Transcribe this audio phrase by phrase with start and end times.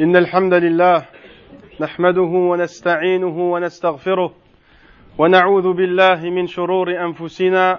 [0.00, 1.04] إن الحمد لله
[1.80, 4.32] نحمده ونستعينه ونستغفره
[5.18, 7.78] ونعوذ بالله من شرور أنفسنا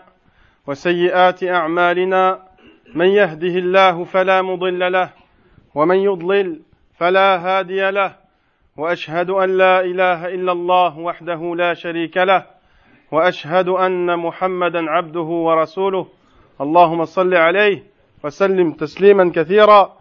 [0.67, 2.39] وسيئات أعمالنا
[2.95, 5.09] من يهده الله فلا مضل له
[5.75, 6.59] ومن يضلل
[6.97, 8.15] فلا هادي له
[8.77, 12.45] وأشهد أن لا إله إلا الله وحده لا شريك له
[13.11, 16.07] وأشهد أن محمدا عبده ورسوله
[16.61, 17.83] اللهم صل عليه
[18.23, 20.00] وسلم تسليما كثيرا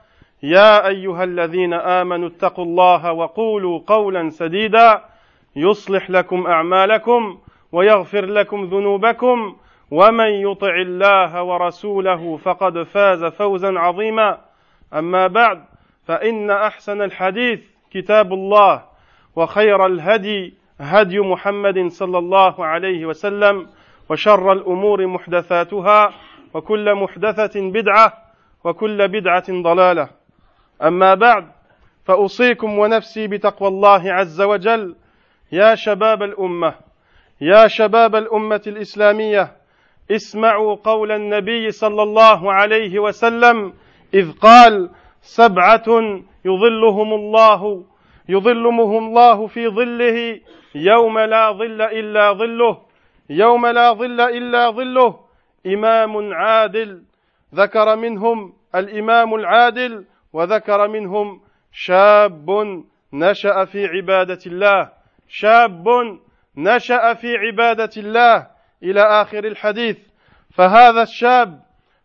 [0.43, 5.01] يا أيها الذين آمنوا اتقوا الله وقولوا قولا سديدا
[5.55, 7.39] يصلح لكم أعمالكم
[7.71, 9.55] ويغفر لكم ذنوبكم
[9.91, 14.37] ومن يطع الله ورسوله فقد فاز فوزا عظيما.
[14.93, 15.63] أما بعد
[16.05, 17.59] فإن أحسن الحديث
[17.91, 18.83] كتاب الله
[19.35, 23.67] وخير الهدي هدي محمد صلى الله عليه وسلم
[24.09, 26.13] وشر الأمور محدثاتها
[26.53, 28.13] وكل محدثة بدعة
[28.63, 30.20] وكل بدعة ضلالة.
[30.83, 31.51] أما بعد
[32.05, 34.95] فأوصيكم ونفسي بتقوى الله عز وجل.
[35.51, 36.75] يا شباب الأمة
[37.41, 39.51] يا شباب الأمة الإسلامية
[40.11, 43.73] اسمعوا قول النبي صلى الله عليه وسلم
[44.13, 44.89] إذ قال
[45.21, 45.87] سبعة
[46.45, 47.83] يظلهم الله
[48.29, 50.39] يظلهم الله في ظله
[50.75, 52.81] يوم لا ظل إلا ظله
[53.29, 55.19] يوم لا ظل إلا ظله
[55.67, 57.03] إمام عادل.
[57.55, 62.49] ذكر منهم الإمام العادل وذكر منهم شاب
[63.13, 64.89] نشأ في عبادة الله.
[65.27, 65.87] شاب
[66.57, 68.47] نشأ في عبادة الله
[68.83, 69.97] إلى آخر الحديث.
[70.53, 71.61] فهذا الشاب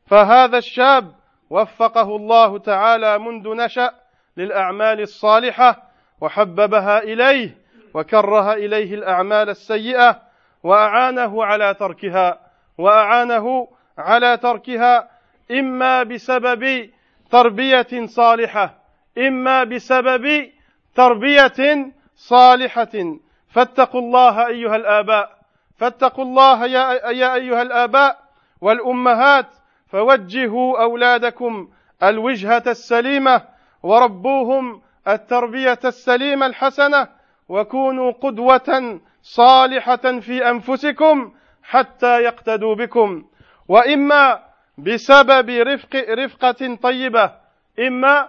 [0.07, 1.13] فهذا الشاب
[1.51, 3.91] وفقه الله تعالى منذ نشأ
[4.37, 5.83] للأعمال الصالحة
[6.21, 7.59] وحببها إليه
[7.95, 10.23] وكره إليه الأعمال السيئة
[10.63, 12.41] وأعانه على تركها
[12.79, 15.11] وأعانه على تركها
[15.51, 16.91] إما بسبب
[17.31, 18.75] تربية صالحة
[19.19, 20.51] إما بسبب
[20.95, 23.17] تربية صالحة.
[23.49, 25.37] فاتقوا الله أيها الآباء
[25.79, 28.19] فاتقوا الله يا, يا أيها الآباء
[28.61, 29.47] والأمهات
[29.89, 31.69] فوجهوا أولادكم
[32.03, 33.43] الوجهة السليمة
[33.83, 37.09] وربوهم التربية السليمة الحسنة
[37.49, 41.33] وكونوا قدوة صالحة في أنفسكم
[41.63, 43.25] حتى يقتدوا بكم.
[43.69, 44.46] وإما
[44.79, 47.33] بسبب رفق رفقة طيبة.
[47.79, 48.29] إما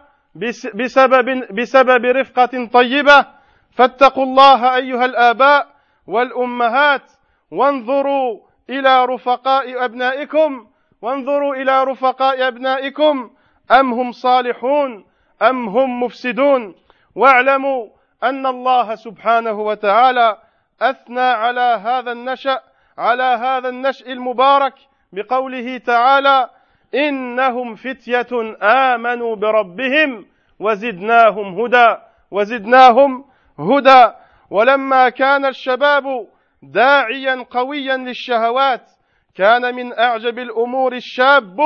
[0.74, 3.25] بسبب بسبب رفقة طيبة.
[3.72, 5.68] فاتقوا الله أيها الآباء
[6.07, 7.12] والأمهات
[7.52, 10.68] وانظروا إلى رفقاء أبنائكم.
[11.02, 13.31] وانظروا إلى رفقاء أبنائكم.
[13.72, 15.06] أم هم صالحون؟
[15.41, 16.75] أم هم مفسدون؟
[17.16, 17.88] واعلموا
[18.24, 20.38] أن الله سبحانه وتعالى
[20.81, 22.62] أثنى على هذا النشا
[22.97, 24.74] على هذا النشء المبارك
[25.12, 26.50] بقوله تعالى
[26.95, 30.25] إنهم فتية آمنوا بربهم
[30.59, 31.95] وزدناهم هدى
[32.31, 33.25] وزدناهم
[33.59, 34.12] هدى.
[34.50, 36.28] ولما كان الشباب
[36.63, 38.91] داعيا قويا للشهوات
[39.35, 41.59] كان من أعجب الأمور الشاب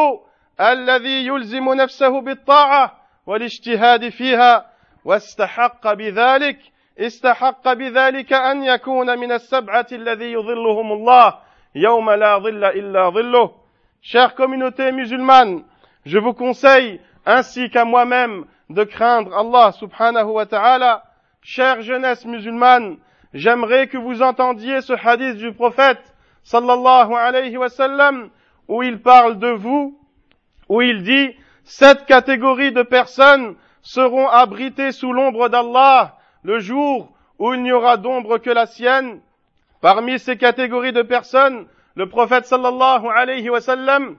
[0.62, 4.66] الذي يلزم نفسه بالطاعة والاجتهاد فيها.
[5.06, 6.59] واستحق بذلك
[7.00, 11.50] استحق بذلك أن يكون من السبعة الذي يظلهم الله.
[14.02, 15.64] Chère communauté musulmane,
[16.06, 21.04] je vous conseille, ainsi qu'à moi-même, de craindre Allah subhanahu wa ta'ala.
[21.42, 22.98] Chère jeunesse musulmane,
[23.34, 28.30] j'aimerais que vous entendiez ce hadith du prophète, sallallahu alayhi wa sallam,
[28.68, 29.98] où il parle de vous,
[30.68, 37.53] où il dit, sept catégories de personnes seront abritées sous l'ombre d'Allah le jour où
[37.53, 39.22] il n'y aura d'ombre que la sienne,
[39.81, 44.16] Parmi ces catégories de personnes, le prophète sallallahu alayhi wa sallam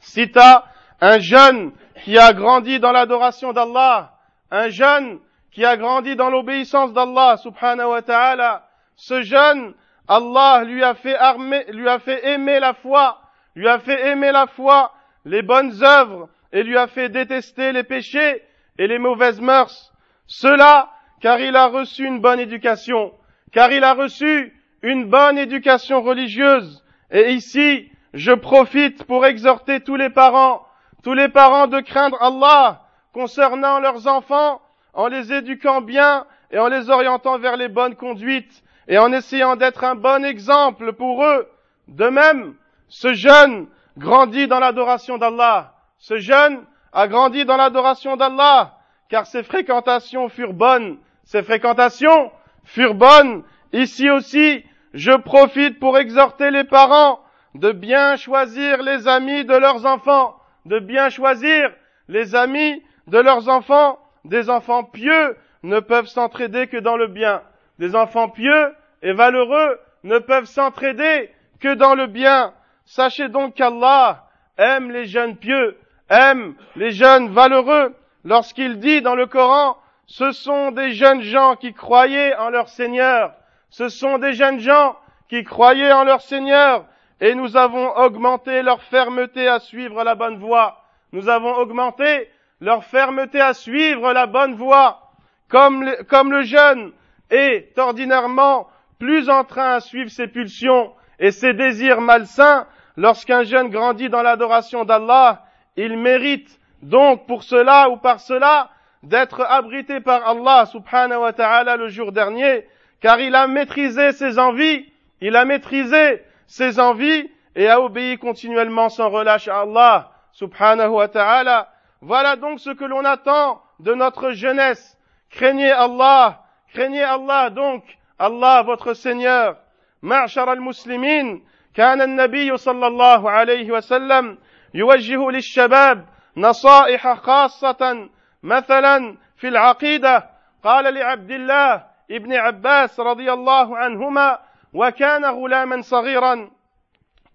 [0.00, 0.66] cita
[1.00, 1.72] un jeune
[2.02, 4.12] qui a grandi dans l'adoration d'Allah,
[4.50, 5.20] un jeune
[5.52, 8.68] qui a grandi dans l'obéissance d'Allah subhanahu wa ta'ala.
[8.96, 9.74] Ce jeune,
[10.08, 13.20] Allah lui a fait armer, lui a fait aimer la foi,
[13.54, 14.92] lui a fait aimer la foi,
[15.24, 18.42] les bonnes œuvres, et lui a fait détester les péchés
[18.78, 19.92] et les mauvaises mœurs.
[20.26, 20.90] Cela
[21.20, 23.12] car il a reçu une bonne éducation,
[23.52, 24.52] car il a reçu
[24.84, 26.84] une bonne éducation religieuse.
[27.10, 30.66] Et ici, je profite pour exhorter tous les parents,
[31.02, 32.82] tous les parents de craindre Allah
[33.14, 34.60] concernant leurs enfants
[34.92, 39.56] en les éduquant bien et en les orientant vers les bonnes conduites et en essayant
[39.56, 41.48] d'être un bon exemple pour eux.
[41.88, 42.54] De même,
[42.88, 43.66] ce jeune
[43.96, 45.72] grandit dans l'adoration d'Allah.
[45.98, 48.76] Ce jeune a grandi dans l'adoration d'Allah,
[49.08, 50.98] car ses fréquentations furent bonnes.
[51.24, 52.30] Ses fréquentations
[52.64, 53.44] furent bonnes.
[53.72, 54.62] Ici aussi,
[54.94, 57.20] je profite pour exhorter les parents
[57.54, 60.36] de bien choisir les amis de leurs enfants,
[60.66, 61.70] de bien choisir
[62.08, 63.98] les amis de leurs enfants.
[64.24, 67.42] Des enfants pieux ne peuvent s'entraider que dans le bien.
[67.78, 71.30] Des enfants pieux et valeureux ne peuvent s'entraider
[71.60, 72.54] que dans le bien.
[72.84, 74.24] Sachez donc qu'Allah
[74.56, 75.76] aime les jeunes pieux,
[76.08, 77.94] aime les jeunes valeureux,
[78.24, 79.76] lorsqu'il dit dans le Coran,
[80.06, 83.32] ce sont des jeunes gens qui croyaient en leur Seigneur,
[83.74, 84.96] ce sont des jeunes gens
[85.28, 86.84] qui croyaient en leur Seigneur,
[87.20, 90.80] et nous avons augmenté leur fermeté à suivre la bonne voie.
[91.10, 92.30] Nous avons augmenté
[92.60, 95.10] leur fermeté à suivre la bonne voie.
[95.48, 96.92] Comme, le jeune
[97.30, 98.68] est ordinairement
[99.00, 104.22] plus en train à suivre ses pulsions et ses désirs malsains, lorsqu'un jeune grandit dans
[104.22, 105.42] l'adoration d'Allah,
[105.76, 108.70] il mérite donc pour cela ou par cela
[109.02, 112.68] d'être abrité par Allah subhanahu wa ta'ala le jour dernier,
[113.03, 114.91] car il a maîtrisé ses envies,
[115.21, 121.07] il a maîtrisé ses envies et a obéi continuellement sans relâche à Allah subhanahu wa
[121.07, 121.69] ta'ala.
[122.01, 124.97] Voilà donc ce que l'on attend de notre jeunesse.
[125.29, 126.43] Craignez Allah,
[126.73, 127.83] craignez Allah donc,
[128.17, 129.57] Allah votre Seigneur.
[130.01, 131.43] معشر المسلمين
[131.75, 134.37] كان النبي صلى الله عليه وسلم
[134.73, 136.05] يوجه للشباب
[136.37, 138.09] نصائح خاصة
[138.43, 140.29] مثلا في العقيدة
[140.63, 144.38] قال لعبد الله ابن عباس رضي الله عنهما
[144.72, 146.50] وكان غلاما صغيرا.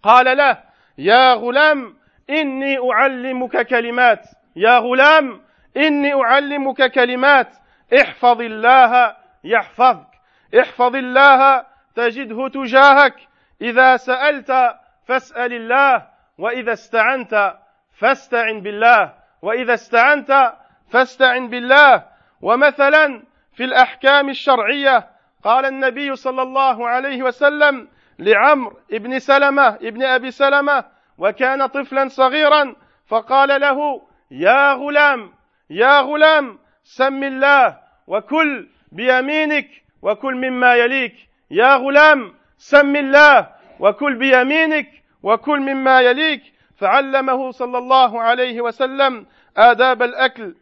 [0.04, 0.58] قال له
[0.98, 1.98] يا غلام
[2.30, 4.26] إني أعلمك كلمات.
[4.56, 5.42] يا غلام
[5.78, 7.56] إني أعلمك كلمات.
[8.02, 10.08] احفظ الله يحفظك.
[10.60, 11.66] احفظ الله
[11.96, 13.16] تجده تجاهك.
[13.62, 14.76] إذا سألت
[15.08, 16.08] فاسأل الله
[16.38, 17.56] وإذا استعنت
[18.00, 19.14] فاستعن بالله.
[19.42, 20.54] وإذا استعنت
[20.92, 22.04] فاستعن بالله.
[22.42, 23.24] ومثلا
[23.60, 25.10] في الأحكام الشرعية.
[25.44, 27.88] قال النبي صلى الله عليه وسلم
[28.20, 30.86] لعمر ابن سلمة ابن أبي سلمة
[31.18, 32.76] وكان طفلا صغيرا
[33.08, 34.02] فقال له
[34.32, 35.32] يا غلام
[35.70, 37.78] يا غلام سم الله
[38.08, 39.70] وكل بيمينك
[40.02, 41.16] وكل مما يليك.
[41.52, 43.48] يا غلام سم الله
[43.80, 44.90] وكل بيمينك
[45.24, 46.44] وكل مما يليك.
[46.78, 49.26] فعلمه صلى الله عليه وسلم
[49.58, 50.56] آداب الأكل.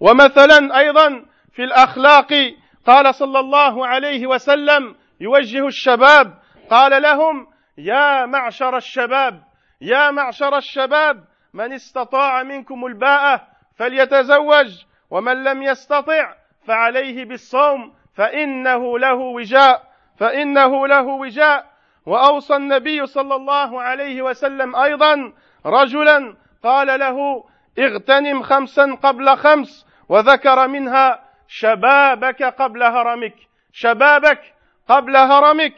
[0.00, 1.30] ومثلا أيضا
[1.60, 2.54] في الأخلاق.
[2.86, 6.34] قال صلى الله عليه وسلم يوجه الشباب
[6.70, 7.46] قال لهم
[7.78, 9.42] يا معشر الشباب
[9.80, 11.24] يا معشر الشباب
[11.54, 13.46] من استطاع منكم الباءة
[13.76, 16.34] فليتزوج ومن لم يستطع
[16.66, 19.82] فعليه بالصوم فإنه له وجاء
[20.18, 21.66] فإنه له وجاء.
[22.06, 25.32] وأوصى النبي صلى الله عليه وسلم أيضا
[25.66, 27.44] رجلا قال له
[27.78, 33.34] اغتنم خمسا قبل خمس وذكر منها شبابك قبل هرمك.
[33.72, 34.40] شبابك
[34.88, 35.74] قبل هرمك.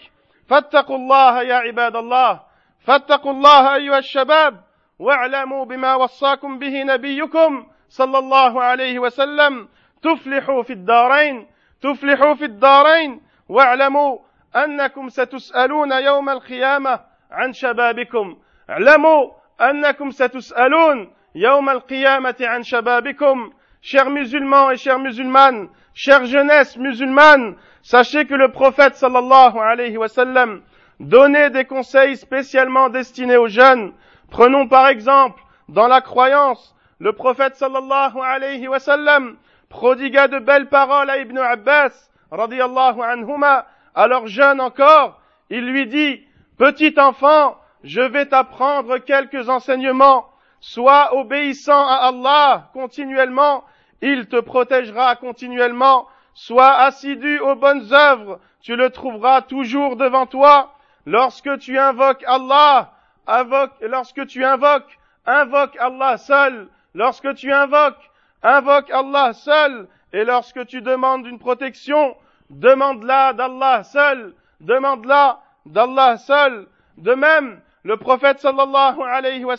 [0.48, 2.40] فاتقوا الله يا عباد الله.
[2.80, 4.60] فاتقوا الله أيها الشباب.
[4.98, 9.68] واعلموا بما وصاكم به نبيكم صلى الله عليه وسلم.
[10.02, 11.46] تفلحوا في الدارين.
[11.82, 13.20] تفلحوا في الدارين.
[13.48, 14.18] واعلموا
[14.56, 17.00] أنكم ستسألون يوم القيامة
[17.30, 18.38] عن شبابكم.
[18.70, 23.52] اعلموا أنكم ستسألون يوم القيامة عن شبابكم.
[23.82, 30.08] Chers musulmans et chères musulmanes, chère jeunesse musulmane, sachez que le prophète sallallahu alayhi wa
[30.08, 30.62] sallam
[31.00, 33.92] donnait des conseils spécialement destinés aux jeunes.
[34.30, 39.36] Prenons par exemple, dans la croyance, le prophète sallallahu alayhi wa sallam
[39.68, 45.20] prodigua de belles paroles à Ibn Abbas, radiyallahu anhuma, alors jeune encore,
[45.50, 46.22] il lui dit,
[46.56, 50.26] petit enfant, je vais t'apprendre quelques enseignements,
[50.60, 53.64] sois obéissant à Allah continuellement,
[54.02, 60.74] il te protégera continuellement, sois assidu aux bonnes œuvres, tu le trouveras toujours devant toi,
[61.06, 62.92] lorsque tu invoques Allah,
[63.26, 68.10] invoque, lorsque tu invoques, invoque Allah seul, lorsque tu invoques,
[68.42, 72.16] invoque Allah seul, et lorsque tu demandes une protection,
[72.50, 76.66] demande-la d'Allah seul, demande-la d'Allah seul.
[76.98, 79.56] De même, le prophète sallallahu alayhi wa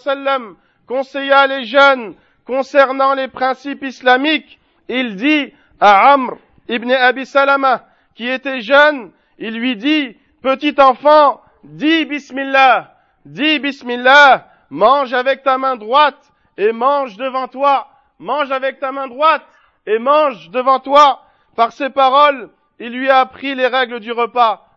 [0.86, 2.14] conseilla les jeunes
[2.46, 4.60] concernant les principes islamiques.
[4.90, 7.86] Il dit à Amr ibn Abi Salama,
[8.16, 12.96] qui était jeune, il lui dit, petit enfant, dis Bismillah,
[13.26, 17.88] dis Bismillah, mange avec ta main droite et mange devant toi,
[18.20, 19.44] mange avec ta main droite
[19.86, 21.22] et mange devant toi,
[21.56, 24.68] par ses paroles, il lui a appris les règles du repas.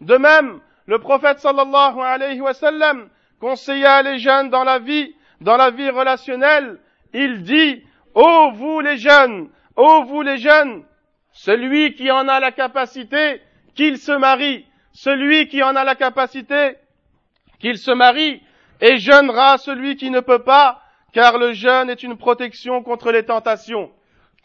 [0.00, 3.08] De même, le prophète sallallahu alayhi wa sallam
[3.40, 6.78] conseilla les jeunes dans la vie, dans la vie relationnelle.
[7.12, 7.82] Il dit,
[8.14, 10.84] ô vous les jeunes, ô vous les jeunes,
[11.32, 13.40] celui qui en a la capacité,
[13.74, 16.76] qu'il se marie, celui qui en a la capacité,
[17.58, 18.42] qu'il se marie,
[18.80, 20.82] et jeûnera celui qui ne peut pas,
[21.12, 23.90] car le jeûne est une protection contre les tentations.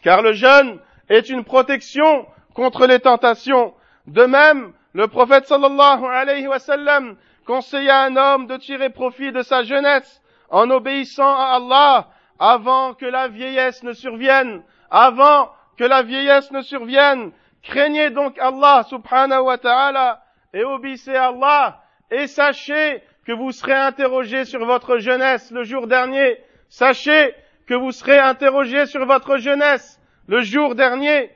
[0.02, 0.78] Car le jeûne
[1.08, 3.74] est une protection contre les tentations.
[4.06, 9.32] De même, le prophète sallallahu alayhi wa sallam conseilla à un homme de tirer profit
[9.32, 12.07] de sa jeunesse en obéissant à Allah
[12.39, 17.31] avant que la vieillesse ne survienne, avant que la vieillesse ne survienne.
[17.61, 23.73] Craignez donc Allah subhanahu wa ta'ala et obéissez à Allah et sachez que vous serez
[23.73, 26.37] interrogé sur votre jeunesse le jour dernier.
[26.69, 27.33] Sachez
[27.67, 31.31] que vous serez interrogé sur votre jeunesse le jour dernier.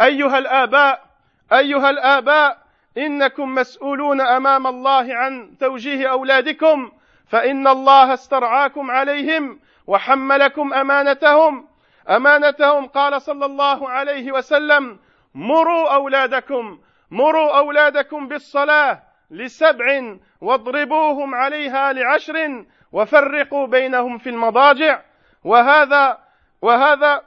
[0.00, 1.04] أيها الآباء
[1.52, 2.58] أيها الآباء
[2.98, 6.92] إنكم مسؤولون أمام الله عن توجيه أولادكم
[7.27, 11.67] فإن الله استرعاكم عليهم وحملكم أمانتهم.
[12.09, 14.99] أمانتهم قال صلى الله عليه وسلم
[15.35, 16.79] مروا أولادكم
[17.11, 25.01] مروا أولادكم بالصلاة لسبع واضربوهم عليها لعشر وفرقوا بينهم في المضاجع.
[25.43, 26.17] وهذا
[26.61, 27.21] وهذا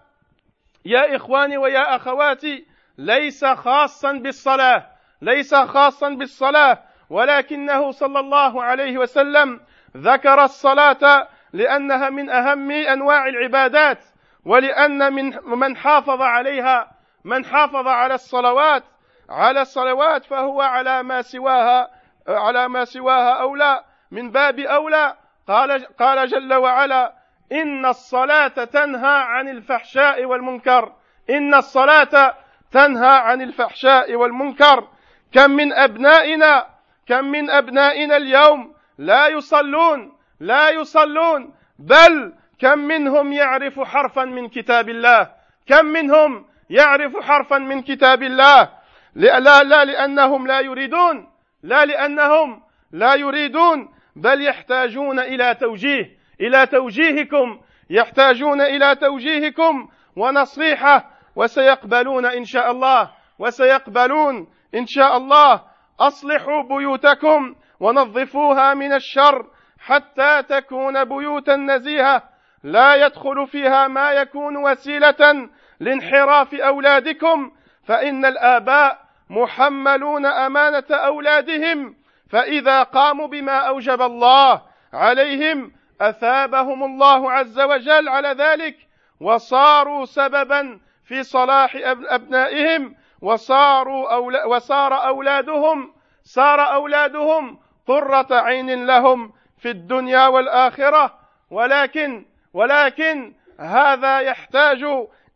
[0.84, 2.66] يا إخواني ويا أخواتي
[2.98, 4.86] ليس خاصا بالصلاة
[5.22, 9.60] ليس خاصا بالصلاة ولكنه صلى الله عليه وسلم
[9.96, 13.98] ذكر الصلاة لأنها من أهم أنواع العبادات
[14.44, 16.90] ولأن من من حافظ عليها
[17.24, 18.82] من حافظ على الصلوات
[19.30, 21.90] على الصلوات فهو على ما سواها
[22.28, 25.16] على ما سواها أولى من باب أولى
[25.48, 27.12] قال قال جل وعلا
[27.52, 30.92] إن الصلاة تنهى عن الفحشاء والمنكر.
[31.30, 32.34] إن الصلاة
[32.72, 34.88] تنهى عن الفحشاء والمنكر.
[35.32, 36.66] كم من أبنائنا
[37.06, 41.54] كم من أبنائنا اليوم لا يصلون لا يصلون.
[41.78, 45.30] بل كم منهم يعرف حرفا من كتاب الله؟
[45.66, 48.70] كم منهم يعرف حرفا من كتاب الله؟
[49.14, 51.28] لا لا لأنهم لا يريدون
[51.62, 52.62] لا لأنهم
[52.92, 57.60] لا يريدون بل يحتاجون إلى توجيه إلى توجيهكم.
[57.90, 65.62] يحتاجون إلى توجيهكم ونصيحة وسيقبلون إن شاء الله وسيقبلون إن شاء الله.
[66.00, 69.46] أصلحوا بيوتكم ونظفوها من الشر
[69.78, 72.22] حتى تكون بيوتا نزيهة.
[72.62, 75.48] لا يدخل فيها ما يكون وسيلة
[75.80, 77.52] لانحراف أولادكم.
[77.84, 78.98] فإن الآباء
[79.30, 81.96] محملون أمانة أولادهم.
[82.30, 88.76] فإذا قاموا بما أوجب الله عليهم أثابهم الله عز وجل على ذلك.
[89.20, 91.76] وصاروا سببا في صلاح
[92.08, 92.94] أبنائهم.
[93.22, 95.92] وصاروا أولا وصار أولادهم
[96.24, 101.18] صار أولادهم قرة عين لهم في الدنيا والآخرة
[101.50, 102.24] ولكن
[102.54, 104.84] ولكن هذا يحتاج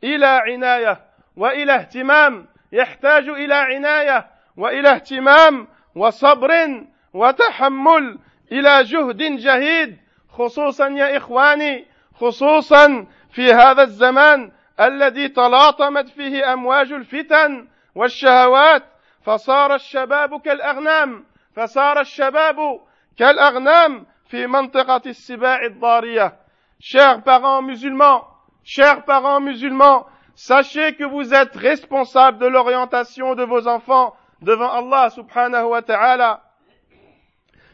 [0.04, 1.00] إلى عناية
[1.36, 4.26] وإلى اهتمام يحتاج إلى عناية
[4.56, 8.18] وإلى اهتمام وصبر وتحمل
[8.52, 17.68] إلى جهد جهيد خصوصا يا إخواني خصوصا في هذا الزمان الذي تلاطمت فيه أمواج الفتن
[17.94, 18.82] والشهوات
[19.22, 21.24] فصار الشباب كالأغنام.
[21.59, 22.79] فصار الشباب
[23.17, 26.45] كالأغنام في منطقة السباع الضارية
[26.79, 28.27] Chers parents musulmans,
[28.63, 30.05] chers parents musulmans,
[30.35, 36.41] sachez que vous êtes responsables de l'orientation de vos enfants devant Allah subhanahu wa ta'ala.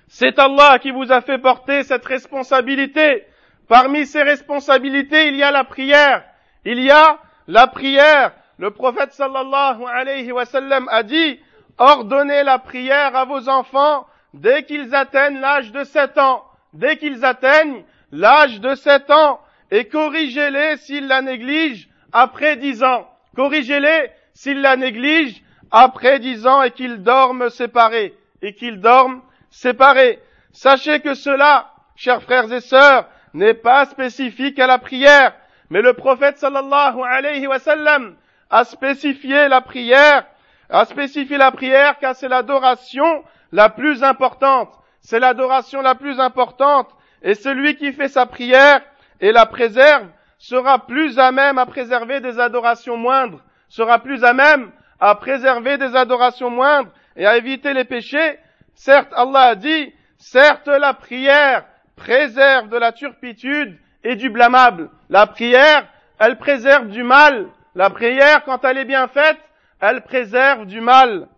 [0.07, 3.25] C'est Allah qui vous a fait porter cette responsabilité.
[3.67, 6.23] Parmi ces responsabilités, il y a la prière.
[6.65, 7.17] Il y a
[7.47, 8.33] la prière.
[8.57, 11.39] Le prophète sallallahu alayhi wa sallam a dit,
[11.78, 16.44] ordonnez la prière à vos enfants dès qu'ils atteignent l'âge de sept ans.
[16.72, 19.40] Dès qu'ils atteignent l'âge de sept ans.
[19.70, 23.08] Et corrigez-les s'ils la négligent après dix ans.
[23.34, 28.14] Corrigez-les s'ils la négligent après dix ans et qu'ils dorment séparés.
[28.42, 30.20] Et qu'ils dorment séparés.
[30.52, 35.34] Sachez que cela, chers frères et sœurs, n'est pas spécifique à la prière.
[35.70, 38.16] Mais le prophète sallallahu alayhi wa sallam
[38.50, 40.24] a spécifié la prière,
[40.70, 44.72] a spécifié la prière car c'est l'adoration la plus importante.
[45.00, 46.88] C'est l'adoration la plus importante.
[47.22, 48.82] Et celui qui fait sa prière
[49.20, 50.08] et la préserve
[50.38, 54.70] sera plus à même à préserver des adorations moindres, sera plus à même
[55.00, 58.38] à préserver des adorations moindres et à éviter les péchés.
[58.74, 61.64] Certes, Allah a dit, certes la prière
[61.96, 64.90] préserve de la turpitude et du blâmable.
[65.08, 65.86] La prière,
[66.18, 67.48] elle préserve du mal.
[67.74, 69.38] La prière, quand elle est bien faite,
[69.80, 71.28] elle préserve du mal.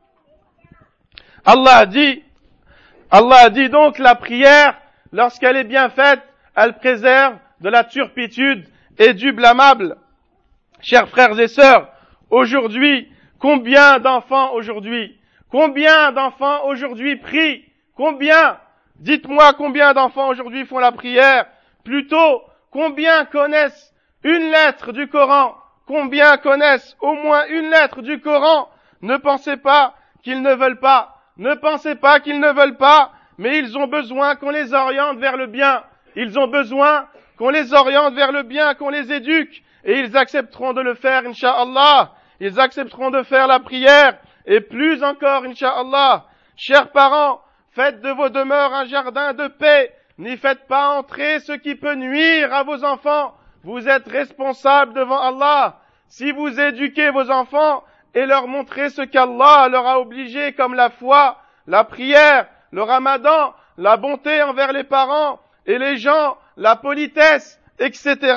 [1.45, 2.23] Allah a dit,
[3.11, 4.79] Allah dit donc la prière,
[5.13, 6.23] lorsqu'elle est bien faite,
[6.55, 8.69] elle préserve de la turpitude
[8.99, 9.97] et du blâmable.
[10.81, 11.89] Chers frères et sœurs,
[12.31, 15.19] aujourd'hui, combien d'enfants aujourd'hui,
[15.51, 17.65] combien d'enfants aujourd'hui prient,
[17.97, 18.59] combien,
[18.97, 21.47] dites-moi combien d'enfants aujourd'hui font la prière,
[21.85, 23.93] plutôt combien connaissent
[24.23, 25.57] une lettre du Coran,
[25.89, 28.69] combien connaissent au moins une lettre du Coran,
[29.01, 33.59] ne pensez pas qu'ils ne veulent pas, ne pensez pas qu'ils ne veulent pas, mais
[33.59, 35.83] ils ont besoin qu'on les oriente vers le bien,
[36.15, 40.75] ils ont besoin qu'on les oriente vers le bien, qu'on les éduque, et ils accepteront
[40.75, 42.13] de le faire, Inch'Allah.
[42.41, 46.27] Ils accepteront de faire la prière, et plus encore, Inch'Allah.
[46.57, 47.41] Chers parents,
[47.73, 51.95] faites de vos demeures un jardin de paix, n'y faites pas entrer ce qui peut
[51.95, 53.38] nuire à vos enfants.
[53.65, 55.81] Vous êtes responsables devant Allah.
[56.09, 57.85] Si vous éduquez vos enfants
[58.15, 63.55] et leur montrez ce qu'Allah leur a obligé comme la foi, la prière, le ramadan,
[63.77, 68.37] la bonté envers les parents et les gens, la politesse, etc.,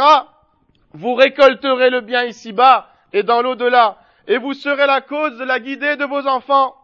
[0.94, 3.98] vous récolterez le bien ici-bas et dans l'au-delà,
[4.28, 6.76] et vous serez la cause de la guidée de vos enfants.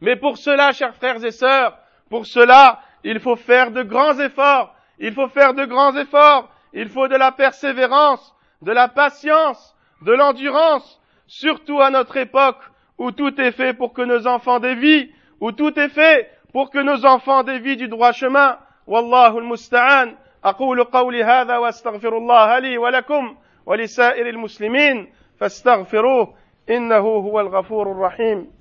[0.00, 1.76] Mais pour cela, chers frères et sœurs,
[2.08, 6.89] pour cela, il faut faire de grands efforts, il faut faire de grands efforts, il
[6.89, 12.61] faut de la persévérance, de la patience, de l'endurance, surtout à notre époque
[12.97, 16.79] où tout est fait pour que nos enfants dévient, où tout est fait pour que
[16.79, 18.57] nos enfants dévient du droit chemin.
[18.87, 20.15] Wallahu al-musta'an.
[20.43, 26.33] أقول قولي هذا واستغفر الله لي ولكم ولسائر المسلمين فاستغفروه
[26.69, 28.51] إنه هو الغفور الرحيم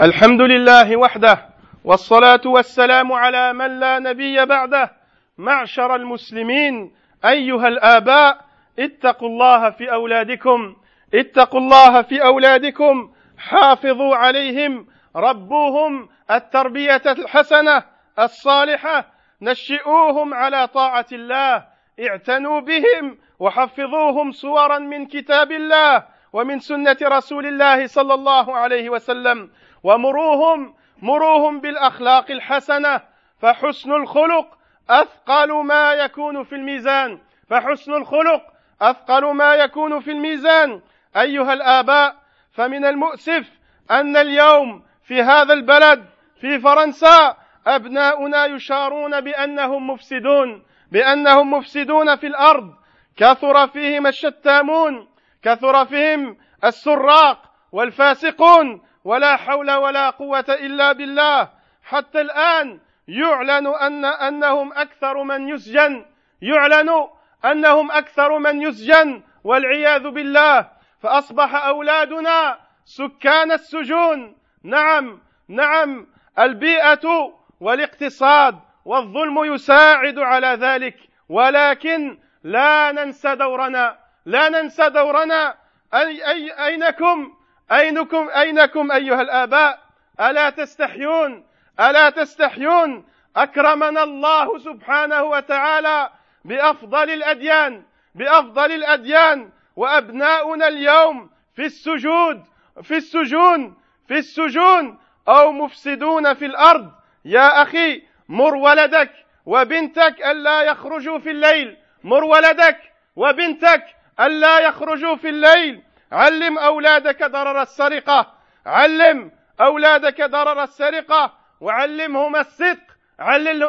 [0.00, 1.46] الحمد لله وحده
[1.84, 4.92] والصلاة والسلام على من لا نبي بعده.
[5.38, 6.92] معشر المسلمين
[7.24, 8.38] أيها الآباء
[8.78, 10.76] اتقوا الله في أولادكم
[11.14, 17.82] اتقوا الله في أولادكم حافظوا عليهم ربوهم التربية الحسنة
[18.18, 19.06] الصالحة
[19.42, 21.64] نشئوهم على طاعة الله
[22.00, 29.50] اعتنوا بهم وحفظوهم صورا من كتاب الله ومن سنة رسول الله صلى الله عليه وسلم.
[29.84, 33.00] ومروهم مروهم بالأخلاق الحسنة
[33.40, 34.58] فحسن الخلق
[34.90, 37.20] أثقل ما يكون في الميزان.
[37.50, 38.42] فحسن الخلق
[38.82, 40.80] أثقل ما يكون في الميزان.
[41.16, 42.16] أيها الآباء
[42.52, 43.50] فمن المؤسف
[43.90, 46.04] أن اليوم في هذا البلد
[46.40, 52.74] في فرنسا أبناؤنا يشارون بأنهم مفسدون بأنهم مفسدون في الأرض.
[53.16, 55.08] كثر فيهم الشتامون
[55.42, 57.38] كثر فيهم السراق
[57.72, 58.82] والفاسقون.
[59.04, 61.48] ولا حول ولا قوة إلا بالله.
[61.82, 66.04] حتى الآن يعلن أن أنهم أكثر من يسجن.
[66.42, 67.08] يعلن
[67.44, 70.68] أنهم أكثر من يسجن والعياذ بالله.
[71.02, 74.36] فأصبح أولادنا سكان السجون.
[74.64, 76.06] نعم نعم
[76.38, 80.96] البيئة والاقتصاد والظلم يساعد على ذلك.
[81.28, 83.98] ولكن لا ننسى دورنا.
[84.26, 85.54] لا ننسى دورنا.
[85.94, 87.41] أي أي أينكم؟
[87.72, 89.80] أينكم أينكم أيها الآباء؟
[90.20, 91.44] ألا تستحيون؟
[91.80, 93.04] ألا تستحيون؟
[93.36, 96.10] أكرمنا الله سبحانه وتعالى
[96.44, 97.82] بأفضل الأديان
[98.14, 102.44] بأفضل الأديان وأبناؤنا اليوم في السجود
[102.82, 103.76] في السجون
[104.08, 106.92] في السجون أو مفسدون في الأرض.
[107.24, 109.10] يا أخي مر ولدك
[109.46, 111.76] وبنتك ألا يخرجوا في الليل.
[112.04, 112.78] مر ولدك
[113.16, 113.84] وبنتك
[114.20, 115.82] ألا يخرجوا في الليل.
[116.12, 118.34] علم أولادك ضرر السرقة.
[118.66, 121.32] علم أولادك ضرر السرقة.
[121.60, 122.86] وعلمهم الصدق.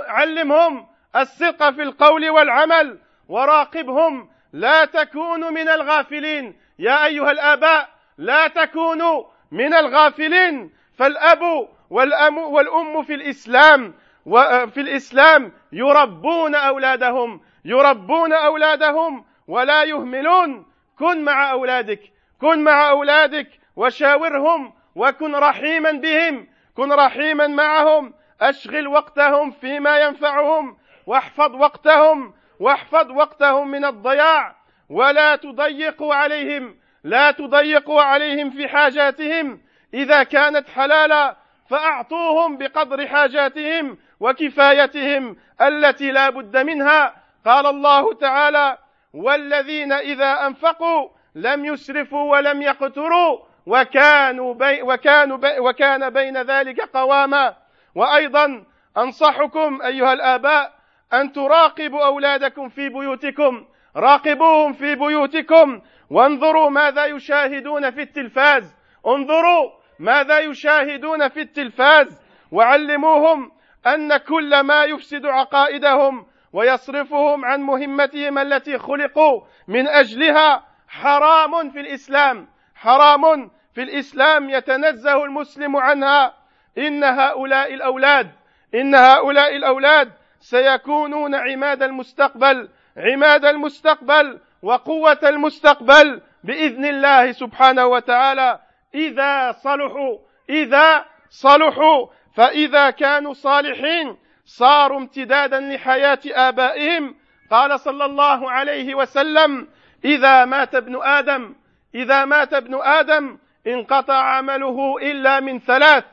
[0.09, 2.99] علمهم الصدق في القول والعمل.
[3.29, 4.29] وراقبهم.
[4.53, 6.59] لا تكونوا من الغافلين.
[6.79, 10.73] يا أيها الآباء لا تكونوا من الغافلين.
[10.97, 13.93] فالأب والأم والأم في الإسلام
[14.25, 17.41] وفي الإسلام يربون أولادهم.
[17.65, 19.25] يربون أولادهم.
[19.47, 20.65] ولا يهملون.
[20.99, 22.12] كن مع أولادك.
[22.43, 30.77] كن مع أولادك وشاورهم وكن رحيما بهم كن رحيما معهم أشغل وقتهم فيما ينفعهم
[31.07, 34.55] واحفظ وقتهم واحفظ وقتهم من الضياع
[34.89, 39.61] ولا تضيقوا عليهم لا تضيقوا عليهم في حاجاتهم
[39.93, 41.37] إذا كانت حلالا
[41.69, 47.15] فأعطوهم بقدر حاجاتهم وكفايتهم التي لا بد منها.
[47.45, 48.77] قال الله تعالى
[49.13, 57.55] والذين إذا أنفقوا لم يسرفوا ولم يقتروا وكانوا بي وكانوا بي وكان بين ذلك قواما.
[57.95, 58.65] وأيضا
[58.97, 60.73] أنصحكم أيها الآباء
[61.13, 63.65] أن تراقبوا أولادكم في بيوتكم
[63.95, 68.75] راقبوهم في بيوتكم وانظروا ماذا يشاهدون في التلفاز.
[69.07, 72.21] انظروا ماذا يشاهدون في التلفاز.
[72.51, 73.51] وعلموهم
[73.87, 82.47] أن كل ما يفسد عقائدهم ويصرفهم عن مهمتهم التي خلقوا من أجلها حرام في الإسلام
[82.75, 86.33] حرام في الإسلام يتنزه المسلم عنها.
[86.77, 88.31] إن هؤلاء الأولاد
[88.75, 98.59] إن هؤلاء الأولاد سيكونون عماد المستقبل عماد المستقبل وقوة المستقبل بإذن الله سبحانه وتعالى.
[98.95, 100.17] إذا صلحوا
[100.49, 107.15] إذا صلحوا فإذا كانوا صالحين صاروا امتدادا لحياة آبائهم.
[107.51, 109.67] قال صلى الله عليه وسلم
[110.05, 111.55] إذا مات ابن آدم
[111.95, 113.37] إذا مات ابن آدم
[113.67, 116.05] انقطع عمله إلا من ثلاث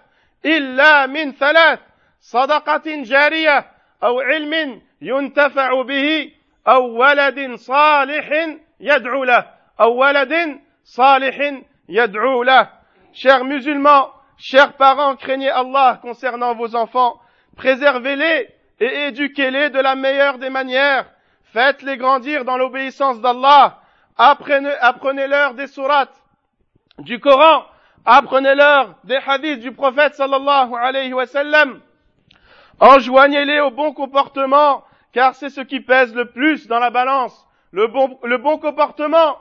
[0.45, 1.79] إلا من ثلاث
[2.21, 3.71] صدقة جارية
[4.03, 6.33] أو علم ينتفع به
[6.69, 9.47] أو ولد صالح يدعو له
[9.81, 12.81] أو ولد صالح يدعو له
[13.13, 17.21] Chers musulmans, chers parents, craignez Allah concernant vos enfants,
[17.57, 18.49] préservez-les
[18.79, 21.07] et éduquez-les de la meilleure des manières,
[21.53, 23.81] faites-les grandir dans l'obéissance d'Allah,
[24.17, 26.15] apprenez-leur des sourates
[26.99, 27.65] du Coran,
[28.05, 31.81] apprenez-leur des hadiths du prophète sallallahu alayhi wa sallam,
[32.79, 37.47] enjoignez-les au bon comportement car c'est ce qui pèse le plus dans la balance.
[37.73, 39.39] Le bon, le bon comportement,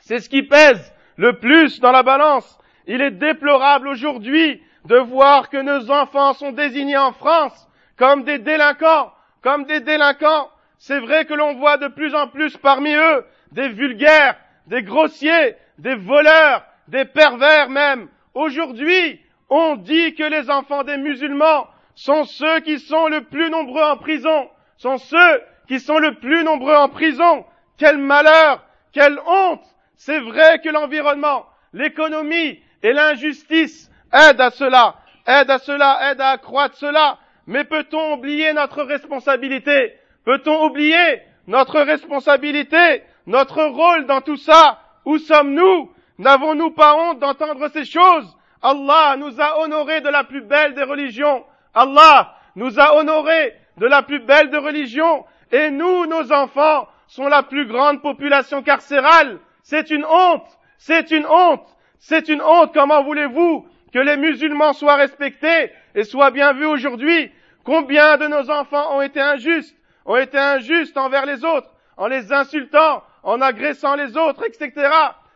[0.00, 2.58] c'est ce qui pèse le plus dans la balance.
[2.86, 8.38] Il est déplorable aujourd'hui de voir que nos enfants sont désignés en France comme des
[8.38, 10.48] délinquants, comme des délinquants.
[10.80, 15.54] C'est vrai que l'on voit de plus en plus parmi eux des vulgaires, des grossiers,
[15.78, 18.08] des voleurs, des pervers même.
[18.34, 23.82] Aujourd'hui, on dit que les enfants des musulmans sont ceux qui sont le plus nombreux
[23.82, 24.48] en prison
[24.80, 27.44] sont ceux qui sont le plus nombreux en prison.
[27.76, 29.62] Quel malheur, quelle honte.
[29.96, 36.30] C'est vrai que l'environnement, l'économie et l'injustice aident à cela, aident à cela, aident à
[36.30, 37.18] accroître cela.
[37.46, 44.80] Mais peut-on oublier notre responsabilité Peut-on oublier notre responsabilité, notre rôle dans tout ça?
[45.04, 45.90] Où sommes-nous?
[46.18, 48.36] N'avons-nous pas honte d'entendre ces choses?
[48.62, 51.44] Allah nous a honorés de la plus belle des religions.
[51.74, 57.26] Allah nous a honorés de la plus belle de religions, et nous, nos enfants, sont
[57.26, 59.38] la plus grande population carcérale.
[59.62, 60.46] C'est une honte,
[60.78, 61.66] c'est une honte,
[61.98, 62.72] c'est une honte.
[62.74, 67.32] Comment voulez-vous que les musulmans soient respectés et soient bien vus aujourd'hui?
[67.64, 72.32] Combien de nos enfants ont été injustes, ont été injustes envers les autres, en les
[72.32, 74.90] insultant, en agressant les autres, etc.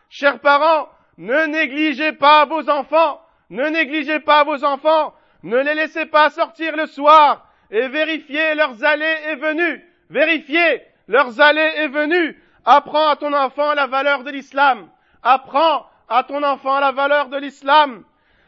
[0.09, 6.05] Chers parents, ne négligez pas vos enfants, ne négligez pas vos enfants, ne les laissez
[6.05, 9.83] pas sortir le soir, et vérifiez leurs allées et venues.
[10.09, 12.41] Vérifiez leurs allées et venues.
[12.65, 14.89] Apprends à ton enfant la valeur de l'islam.
[15.23, 18.03] Apprends à ton enfant la valeur de l'islam.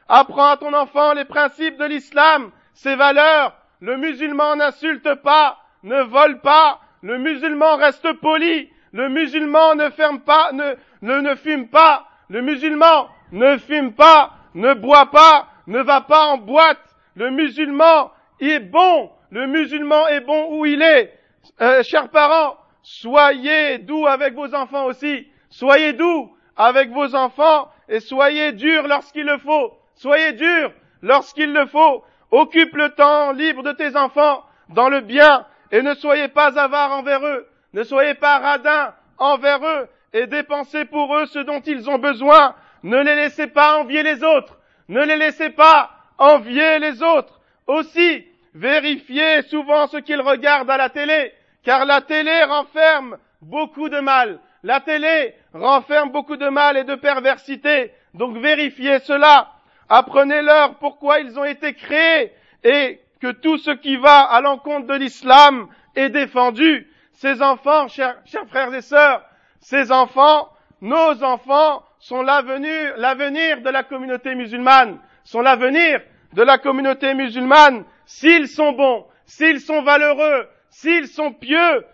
[0.08, 3.54] Apprends à ton enfant les principes de l'islam, ses valeurs.
[3.80, 6.80] Le musulman n'insulte pas, ne vole pas.
[7.02, 8.70] Le musulman reste poli.
[8.94, 12.08] Le musulman ne ferme pas, ne, ne, fume pas.
[12.30, 16.80] Le musulman ne fume pas, ne boit pas, ne va pas en boîte.
[17.16, 21.14] Le musulman est bon, le musulman est bon où il est.
[21.62, 25.28] Euh, chers parents, soyez doux avec vos enfants aussi.
[25.50, 29.78] Soyez doux avec vos enfants et soyez durs lorsqu'il le faut.
[29.96, 32.04] Soyez durs lorsqu'il le faut.
[32.32, 36.92] Occupe le temps libre de tes enfants dans le bien et ne soyez pas avares
[36.92, 37.48] envers eux.
[37.74, 42.56] Ne soyez pas radins envers eux et dépensez pour eux ce dont ils ont besoin.
[42.84, 44.58] Ne les laissez pas envier les autres.
[44.88, 47.40] Ne les laissez pas envier les autres.
[47.68, 54.00] Aussi, vérifiez souvent ce qu'ils regardent à la télé, car la télé renferme beaucoup de
[54.00, 54.40] mal.
[54.64, 57.92] La télé renferme beaucoup de mal et de perversité.
[58.14, 59.52] Donc vérifiez cela.
[59.90, 62.32] Apprenez-leur pourquoi ils ont été créés
[62.64, 66.88] et que tout ce qui va à l'encontre de l'islam est défendu.
[67.14, 69.24] Ces enfants, chers, frères et sœurs,
[69.60, 70.50] ces enfants,
[70.82, 76.02] nos enfants, sont l'avenir, l'avenir de la communauté musulmane, sont l'avenir
[76.34, 81.86] de la communauté musulmane s'ils sont bons, s'ils sont valeureux, s'ils sont pieux,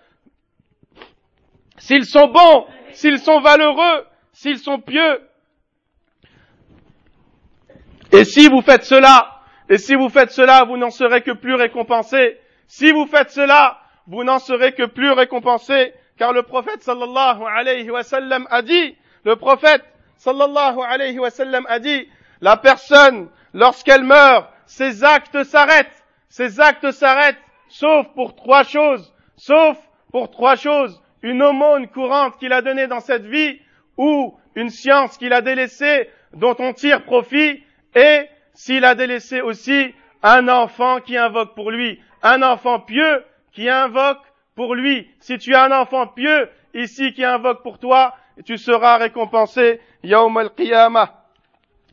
[1.77, 5.21] s'ils sont bons, s'ils sont valeureux, s'ils sont pieux.
[8.11, 9.32] Et si vous faites cela,
[9.73, 12.37] et si vous faites cela, vous n'en serez que plus récompensés.
[12.67, 17.89] Si vous faites cela, vous n'en serez que plus récompensés, car le prophète sallallahu alayhi
[17.89, 19.81] wa sallam a dit, le prophète
[20.17, 22.07] sallallahu alayhi wa sallam a dit,
[22.39, 29.75] la personne, lorsqu'elle meurt, ses actes s'arrêtent, ses actes s'arrêtent, sauf pour trois choses, sauf
[30.11, 33.59] pour trois choses, une aumône courante qu'il a donnée dans cette vie,
[33.97, 37.63] ou une science qu'il a délaissée, dont on tire profit,
[37.95, 43.68] et s'il a délaissé aussi un enfant qui invoque pour lui, un enfant pieux qui
[43.68, 44.22] invoque
[44.54, 45.08] pour lui.
[45.20, 50.38] Si tu as un enfant pieux ici qui invoque pour toi, tu seras récompensé يوم
[50.38, 51.08] القيامة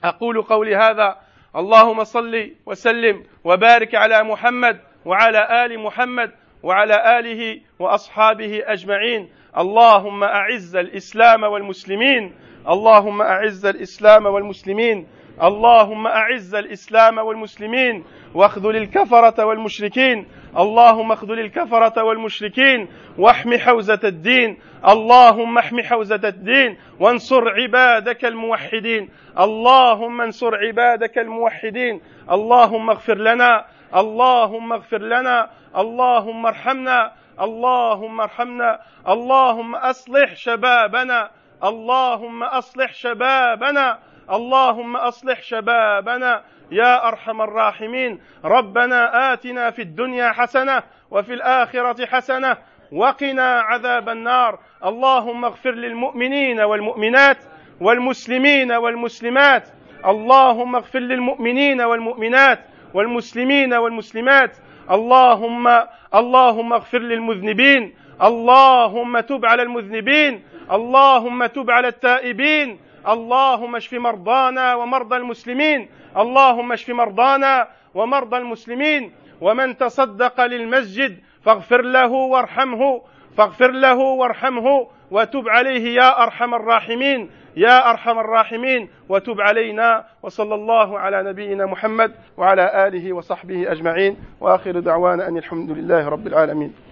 [0.04, 1.18] أقول قولي هذا
[1.56, 6.32] اللهم صل وسلم وبارك على محمد وعلى آل محمد
[6.64, 12.34] وعلى آله وأصحابه أجمعين اللهم أعز الإسلام والمسلمين
[12.70, 15.08] اللهم أعز الإسلام والمسلمين
[15.43, 20.29] اللهم أعز الإسلام والمسلمين واخذل الكفرة والمشركين.
[20.59, 24.59] اللهم اخذل الكفرة والمشركين واحم حوزة الدين.
[24.89, 29.09] اللهم احم حوزة الدين وانصر عبادك الموحدين.
[29.39, 32.01] اللهم انصر عبادك الموحدين.
[32.31, 33.65] اللهم اغفر لنا.
[33.97, 35.51] اللهم اغفر لنا.
[35.77, 37.13] اللهم ارحمنا.
[37.41, 38.81] اللهم ارحمنا.
[39.09, 41.31] اللهم أصلح شبابنا.
[41.65, 43.99] اللهم أصلح شبابنا.
[44.33, 48.21] اللهم أصلح شبابنا يا أرحم الراحمين.
[48.45, 52.57] ربنا آتنا في الدنيا حسنة وفي الآخرة حسنة
[52.93, 54.59] وقنا عذاب النار.
[54.85, 57.37] اللهم اغفر للمؤمنين والمؤمنات
[57.81, 59.69] والمسلمين والمسلمات.
[60.07, 62.59] اللهم اغفر للمؤمنين والمؤمنات
[62.95, 64.57] والمسلمين والمسلمات.
[64.91, 65.69] اللهم
[66.15, 67.95] اللهم اغفر للمذنبين.
[68.23, 70.43] اللهم تب على المذنبين.
[70.71, 72.90] اللهم تب على التائبين.
[73.09, 75.89] اللهم اشف مرضانا ومرضى المسلمين.
[76.17, 79.13] اللهم اشف مرضانا ومرضى المسلمين.
[79.41, 83.03] ومن تصدق للمسجد فاغفر له وارحمه.
[83.37, 87.31] فاغفر له وارحمه وتب عليه يا أرحم الراحمين.
[87.57, 88.89] يا أرحم الراحمين.
[89.09, 94.17] وتب علينا وصلى الله على نبينا محمد وعلى آله وصحبه أجمعين.
[94.41, 96.90] وآخر دعوانا أن الحمد لله رب العالمين.